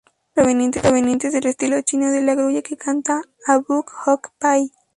[0.33, 3.15] Provenientes del estilo chino de "la grulla que canta"
[3.51, 4.71] o 'bok hok pai'.